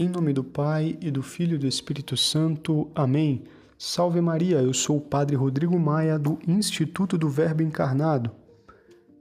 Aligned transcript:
Em 0.00 0.08
nome 0.08 0.32
do 0.32 0.44
Pai 0.44 0.96
e 1.00 1.10
do 1.10 1.24
Filho 1.24 1.56
e 1.56 1.58
do 1.58 1.66
Espírito 1.66 2.16
Santo. 2.16 2.88
Amém. 2.94 3.42
Salve 3.76 4.20
Maria, 4.20 4.58
eu 4.58 4.72
sou 4.72 4.98
o 4.98 5.00
Padre 5.00 5.34
Rodrigo 5.34 5.76
Maia 5.76 6.16
do 6.16 6.38
Instituto 6.46 7.18
do 7.18 7.28
Verbo 7.28 7.64
Encarnado. 7.64 8.30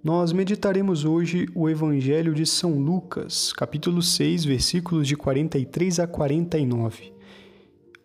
Nós 0.04 0.32
meditaremos 0.32 1.04
hoje 1.04 1.48
o 1.55 1.68
Evangelho 1.68 2.32
de 2.32 2.46
São 2.46 2.78
Lucas, 2.78 3.52
capítulo 3.54 4.04
6, 4.04 4.46
versículos 4.46 5.08
de 5.08 5.16
43 5.16 6.00
a 6.00 6.05
49. 6.05 7.12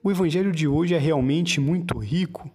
O 0.02 0.10
Evangelho 0.10 0.50
de 0.50 0.66
hoje 0.66 0.94
é 0.94 0.98
realmente 0.98 1.60
muito 1.60 1.98
rico. 1.98 2.50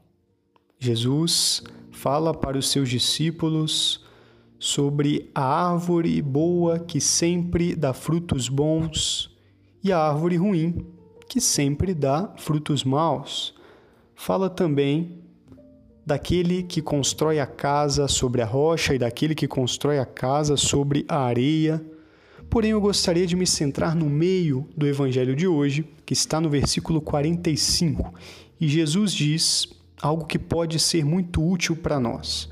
Jesus 0.79 1.61
fala 1.91 2.34
para 2.34 2.57
os 2.57 2.71
seus 2.71 2.89
discípulos 2.89 4.04
sobre 4.57 5.29
a 5.36 5.43
árvore 5.43 6.20
boa 6.23 6.79
que 6.79 6.99
sempre 6.99 7.75
dá 7.75 7.93
frutos 7.93 8.49
bons 8.49 9.36
e 9.88 9.91
a 9.91 9.99
árvore 9.99 10.35
ruim, 10.35 10.85
que 11.29 11.39
sempre 11.39 11.93
dá 11.93 12.33
frutos 12.37 12.83
maus. 12.83 13.55
Fala 14.15 14.50
também 14.50 15.19
daquele 16.05 16.63
que 16.63 16.82
constrói 16.82 17.39
a 17.39 17.46
casa 17.46 18.07
sobre 18.07 18.41
a 18.41 18.46
rocha 18.46 18.93
e 18.93 19.00
daquele 19.00 19.33
que 19.33 19.47
constrói 19.47 20.00
a 20.00 20.05
casa 20.05 20.57
sobre 20.57 21.05
a 21.07 21.19
areia. 21.19 21.82
Porém, 22.50 22.71
eu 22.71 22.82
gostaria 22.82 23.25
de 23.25 23.36
me 23.36 23.47
centrar 23.47 23.96
no 23.96 24.10
meio 24.10 24.68
do 24.75 24.86
evangelho 24.86 25.36
de 25.36 25.47
hoje, 25.47 25.86
que 26.05 26.13
está 26.13 26.41
no 26.41 26.49
versículo 26.49 26.99
45. 26.99 28.13
E 28.60 28.68
Jesus 28.68 29.13
diz 29.13 29.68
algo 30.01 30.25
que 30.25 30.38
pode 30.38 30.79
ser 30.79 31.05
muito 31.05 31.41
útil 31.41 31.77
para 31.77 31.99
nós. 31.99 32.49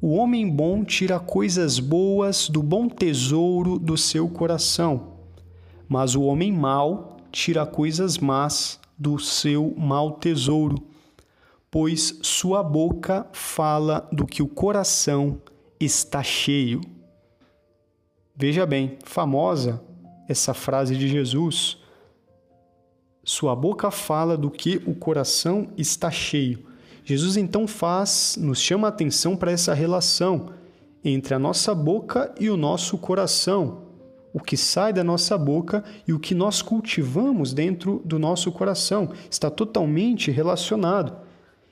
O 0.00 0.14
homem 0.14 0.48
bom 0.48 0.84
tira 0.84 1.20
coisas 1.20 1.78
boas 1.78 2.48
do 2.48 2.62
bom 2.62 2.88
tesouro 2.88 3.78
do 3.78 3.96
seu 3.96 4.28
coração 4.28 5.11
mas 5.92 6.14
o 6.14 6.22
homem 6.22 6.50
mau 6.50 7.18
tira 7.30 7.66
coisas 7.66 8.16
más 8.16 8.80
do 8.96 9.18
seu 9.18 9.74
mau 9.76 10.12
tesouro, 10.12 10.76
pois 11.70 12.18
sua 12.22 12.62
boca 12.62 13.26
fala 13.30 14.08
do 14.10 14.24
que 14.24 14.42
o 14.42 14.48
coração 14.48 15.38
está 15.78 16.22
cheio. 16.22 16.80
Veja 18.34 18.64
bem, 18.64 18.96
famosa 19.04 19.82
essa 20.26 20.54
frase 20.54 20.96
de 20.96 21.06
Jesus. 21.08 21.76
Sua 23.22 23.54
boca 23.54 23.90
fala 23.90 24.34
do 24.34 24.50
que 24.50 24.82
o 24.86 24.94
coração 24.94 25.68
está 25.76 26.10
cheio. 26.10 26.64
Jesus 27.04 27.36
então 27.36 27.68
faz, 27.68 28.38
nos 28.40 28.58
chama 28.58 28.88
a 28.88 28.90
atenção 28.90 29.36
para 29.36 29.52
essa 29.52 29.74
relação 29.74 30.54
entre 31.04 31.34
a 31.34 31.38
nossa 31.38 31.74
boca 31.74 32.34
e 32.40 32.48
o 32.48 32.56
nosso 32.56 32.96
coração 32.96 33.91
o 34.32 34.40
que 34.40 34.56
sai 34.56 34.92
da 34.92 35.04
nossa 35.04 35.36
boca 35.36 35.84
e 36.06 36.12
o 36.12 36.18
que 36.18 36.34
nós 36.34 36.62
cultivamos 36.62 37.52
dentro 37.52 38.00
do 38.04 38.18
nosso 38.18 38.50
coração. 38.50 39.10
Está 39.30 39.50
totalmente 39.50 40.30
relacionado. 40.30 41.16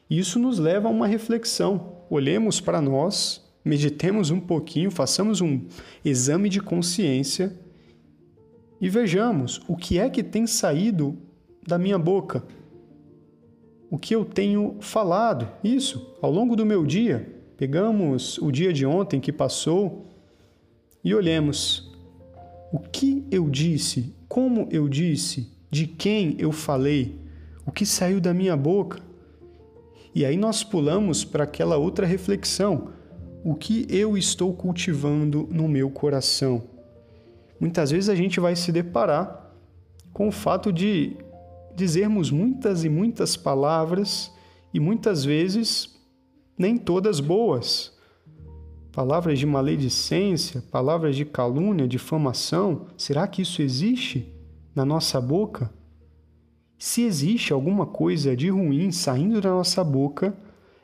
Isso 0.09 0.39
nos 0.39 0.59
leva 0.59 0.89
a 0.89 0.91
uma 0.91 1.07
reflexão. 1.07 1.99
Olhemos 2.11 2.61
para 2.61 2.81
nós, 2.81 3.45
meditemos 3.65 4.31
um 4.31 4.41
pouquinho, 4.41 4.91
façamos 4.91 5.41
um 5.41 5.63
exame 6.05 6.49
de 6.49 6.61
consciência 6.61 7.57
e 8.81 8.89
vejamos 8.89 9.61
o 9.69 9.77
que 9.77 9.99
é 9.99 10.11
que 10.11 10.23
tem 10.23 10.47
saído 10.47 11.17
da 11.67 11.79
minha 11.79 11.99
boca. 11.99 12.43
O 13.91 13.99
que 13.99 14.15
eu 14.15 14.25
tenho 14.25 14.77
falado, 14.81 15.49
isso, 15.65 16.15
ao 16.21 16.31
longo 16.31 16.55
do 16.55 16.65
meu 16.65 16.85
dia. 16.85 17.37
Pegamos 17.57 18.39
o 18.39 18.51
dia 18.51 18.73
de 18.73 18.87
ontem 18.87 19.21
que 19.21 19.33
passou 19.33 20.07
e 21.05 21.15
olhemos 21.15 21.90
o 22.73 22.79
que 22.79 23.25
eu 23.31 23.49
disse, 23.49 24.15
como 24.29 24.69
eu 24.71 24.89
disse, 24.89 25.51
de 25.71 25.87
quem 25.87 26.37
eu 26.39 26.53
falei, 26.53 27.19
o 27.67 27.73
que 27.73 27.85
saiu 27.85 28.21
da 28.21 28.33
minha 28.33 28.57
boca. 28.57 29.01
E 30.15 30.25
aí 30.25 30.37
nós 30.37 30.63
pulamos 30.63 31.25
para 31.25 31.45
aquela 31.45 31.77
outra 31.77 32.07
reflexão: 32.07 32.91
o 33.45 33.55
que 33.55 33.87
eu 33.89 34.17
estou 34.17 34.53
cultivando 34.53 35.49
no 35.51 35.69
meu 35.69 35.91
coração? 35.91 36.63
Muitas 37.59 37.91
vezes 37.91 38.09
a 38.09 38.15
gente 38.15 38.41
vai 38.41 38.57
se 38.57 38.73
deparar 38.73 39.53
com 40.13 40.29
o 40.29 40.33
fato 40.33 40.73
de 40.73 41.17
dizermos 41.75 42.31
muitas 42.31 42.85
e 42.85 42.89
muitas 42.89 43.37
palavras 43.37 44.33
e 44.73 44.81
muitas 44.81 45.25
vezes 45.25 45.99
nem 46.57 46.77
todas 46.77 47.21
boas 47.21 47.99
palavras 48.93 49.39
de 49.39 49.47
maledicência, 49.47 50.63
palavras 50.71 51.15
de 51.15 51.25
calúnia, 51.25 51.87
difamação, 51.87 52.87
será 52.97 53.27
que 53.27 53.43
isso 53.43 53.63
existe 53.63 54.33
na 54.75 54.85
nossa 54.85 55.21
boca? 55.21 55.73
Se 56.79 57.03
existe 57.03 57.53
alguma 57.53 57.87
coisa 57.87 58.37
de 58.37 58.49
ruim 58.49 58.91
saindo 58.91 59.41
da 59.41 59.51
nossa 59.51 59.85
boca, 59.85 60.37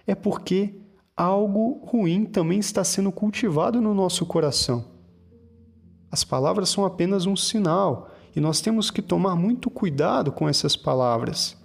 é 0.06 0.14
porque 0.14 0.74
algo 1.16 1.80
ruim 1.86 2.24
também 2.26 2.58
está 2.58 2.84
sendo 2.84 3.10
cultivado 3.10 3.80
no 3.80 3.94
nosso 3.94 4.26
coração. 4.26 4.84
As 6.10 6.22
palavras 6.22 6.68
são 6.68 6.84
apenas 6.84 7.26
um 7.26 7.34
sinal 7.34 8.10
e 8.34 8.40
nós 8.40 8.60
temos 8.60 8.90
que 8.90 9.02
tomar 9.02 9.34
muito 9.34 9.70
cuidado 9.70 10.30
com 10.30 10.48
essas 10.48 10.76
palavras. 10.76 11.56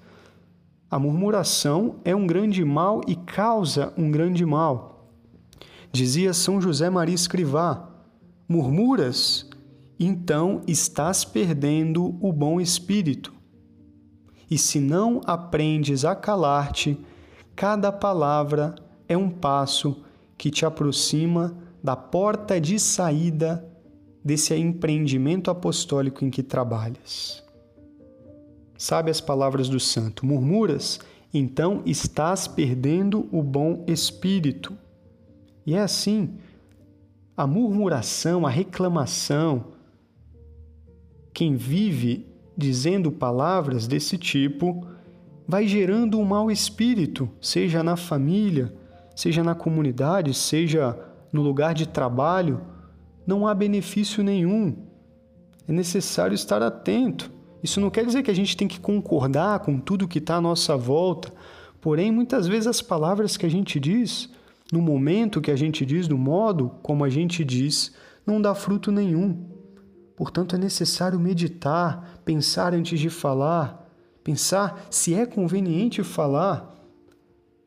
A 0.90 0.98
murmuração 0.98 1.98
é 2.04 2.16
um 2.16 2.26
grande 2.26 2.66
mal 2.66 3.02
e 3.08 3.16
causa 3.16 3.94
um 3.98 4.10
grande 4.10 4.46
mal. 4.46 4.91
Dizia 5.92 6.34
São 6.34 6.62
José 6.62 6.90
Maria 6.90 7.16
Escrivá: 7.16 7.90
Murmuras, 8.48 9.50
então 10.00 10.62
estás 10.66 11.26
perdendo 11.26 12.18
o 12.22 12.32
bom 12.32 12.62
espírito. 12.62 13.34
E 14.50 14.58
se 14.58 14.80
não 14.80 15.22
aprendes 15.26 16.06
a 16.06 16.16
calar-te, 16.16 16.98
cada 17.56 17.92
palavra 17.92 18.76
é 19.08 19.18
um 19.18 19.30
passo 19.30 20.04
que 20.38 20.50
te 20.50 20.66
aproxima 20.66 21.56
da 21.84 21.96
porta 21.96 22.60
de 22.60 22.80
saída 22.80 23.68
desse 24.24 24.56
empreendimento 24.56 25.52
apostólico 25.52 26.24
em 26.24 26.30
que 26.30 26.42
trabalhas. 26.44 27.44
Sabe 28.78 29.12
as 29.12 29.20
palavras 29.20 29.68
do 29.68 29.80
santo: 29.80 30.26
murmuras, 30.26 31.00
então 31.34 31.82
estás 31.86 32.48
perdendo 32.48 33.28
o 33.32 33.44
bom 33.44 33.84
espírito. 33.88 34.78
E 35.66 35.76
é 35.76 35.82
assim, 35.82 36.38
a 37.36 37.46
murmuração, 37.46 38.46
a 38.46 38.50
reclamação, 38.50 39.66
quem 41.34 41.56
vive 41.56 42.28
dizendo 42.58 43.12
palavras 43.12 43.88
desse 43.88 44.18
tipo, 44.18 44.86
vai 45.48 45.68
gerando 45.68 46.20
um 46.20 46.26
mau 46.26 46.52
espírito, 46.52 47.30
seja 47.42 47.82
na 47.82 47.96
família, 47.96 48.74
seja 49.16 49.44
na 49.44 49.56
comunidade, 49.56 50.34
seja 50.34 50.98
no 51.32 51.42
lugar 51.42 51.74
de 51.74 51.88
trabalho, 51.88 52.62
não 53.26 53.48
há 53.48 53.54
benefício 53.54 54.24
nenhum. 54.24 54.76
É 55.68 55.72
necessário 55.72 56.36
estar 56.36 56.62
atento. 56.62 57.32
Isso 57.64 57.80
não 57.80 57.90
quer 57.90 58.06
dizer 58.06 58.24
que 58.24 58.32
a 58.32 58.36
gente 58.36 58.58
tem 58.58 58.68
que 58.68 58.80
concordar 58.80 59.60
com 59.60 59.80
tudo 59.80 60.08
que 60.08 60.18
está 60.18 60.36
à 60.36 60.42
nossa 60.42 60.76
volta, 60.76 61.32
porém, 61.80 62.12
muitas 62.12 62.48
vezes 62.48 62.68
as 62.68 62.82
palavras 62.82 63.38
que 63.38 63.46
a 63.46 63.50
gente 63.50 63.80
diz 63.80 64.30
no 64.72 64.82
momento 64.82 65.42
que 65.42 65.52
a 65.52 65.56
gente 65.56 65.86
diz, 65.86 66.08
no 66.08 66.18
modo 66.18 66.72
como 66.82 67.04
a 67.04 67.10
gente 67.10 67.44
diz, 67.44 67.94
não 68.26 68.42
dá 68.42 68.56
fruto 68.56 68.92
nenhum. 68.92 69.46
Portanto, 70.16 70.56
é 70.56 70.60
necessário 70.60 71.20
meditar, 71.20 72.22
pensar 72.24 72.74
antes 72.74 73.00
de 73.00 73.10
falar, 73.10 73.92
pensar 74.24 74.88
se 74.90 75.14
é 75.14 75.26
conveniente 75.26 76.04
falar. 76.04 76.74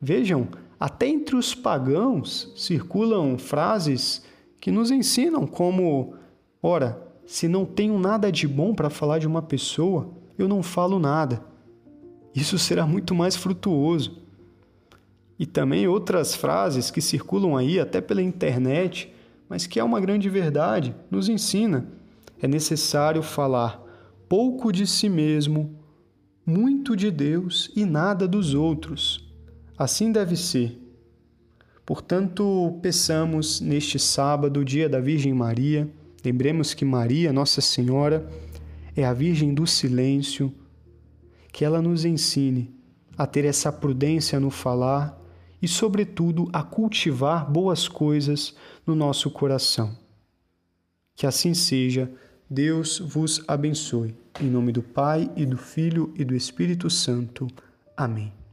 Vejam, 0.01 0.47
até 0.79 1.07
entre 1.07 1.35
os 1.35 1.53
pagãos 1.53 2.51
circulam 2.55 3.37
frases 3.37 4.23
que 4.59 4.71
nos 4.71 4.89
ensinam 4.89 5.45
como: 5.45 6.15
ora, 6.61 7.01
se 7.25 7.47
não 7.47 7.65
tenho 7.65 7.99
nada 7.99 8.31
de 8.31 8.47
bom 8.47 8.73
para 8.73 8.89
falar 8.89 9.19
de 9.19 9.27
uma 9.27 9.41
pessoa, 9.41 10.09
eu 10.37 10.47
não 10.47 10.63
falo 10.63 10.99
nada. 10.99 11.43
Isso 12.33 12.57
será 12.57 12.85
muito 12.85 13.15
mais 13.15 13.35
frutuoso. 13.35 14.24
E 15.37 15.45
também 15.45 15.87
outras 15.87 16.33
frases 16.33 16.89
que 16.89 17.01
circulam 17.01 17.55
aí 17.55 17.79
até 17.79 17.99
pela 17.99 18.21
internet, 18.21 19.13
mas 19.49 19.67
que 19.67 19.79
é 19.79 19.83
uma 19.83 19.99
grande 19.99 20.29
verdade, 20.29 20.95
nos 21.11 21.27
ensina. 21.27 21.87
É 22.41 22.47
necessário 22.47 23.21
falar 23.21 23.83
pouco 24.29 24.71
de 24.71 24.87
si 24.87 25.09
mesmo, 25.09 25.77
muito 26.45 26.95
de 26.95 27.11
Deus 27.11 27.71
e 27.75 27.85
nada 27.85 28.27
dos 28.27 28.53
outros. 28.53 29.27
Assim 29.77 30.11
deve 30.11 30.35
ser. 30.35 30.81
Portanto, 31.85 32.79
peçamos 32.81 33.61
neste 33.61 33.99
sábado, 33.99 34.65
dia 34.65 34.89
da 34.89 34.99
Virgem 34.99 35.33
Maria, 35.33 35.87
lembremos 36.23 36.73
que 36.73 36.83
Maria, 36.83 37.31
Nossa 37.31 37.61
Senhora, 37.61 38.27
é 38.95 39.05
a 39.05 39.13
Virgem 39.13 39.53
do 39.53 39.67
silêncio, 39.67 40.51
que 41.51 41.63
ela 41.63 41.81
nos 41.81 42.05
ensine 42.05 42.73
a 43.17 43.27
ter 43.27 43.45
essa 43.45 43.71
prudência 43.71 44.39
no 44.39 44.49
falar 44.49 45.21
e, 45.61 45.67
sobretudo, 45.67 46.49
a 46.53 46.63
cultivar 46.63 47.49
boas 47.49 47.87
coisas 47.87 48.55
no 48.85 48.95
nosso 48.95 49.29
coração. 49.31 49.97
Que 51.15 51.25
assim 51.25 51.53
seja, 51.53 52.11
Deus 52.49 52.99
vos 52.99 53.43
abençoe. 53.47 54.15
Em 54.39 54.49
nome 54.49 54.71
do 54.71 54.83
Pai 54.83 55.31
e 55.35 55.45
do 55.45 55.57
Filho 55.57 56.13
e 56.15 56.23
do 56.23 56.35
Espírito 56.35 56.89
Santo. 56.89 57.47
Amém. 57.95 58.44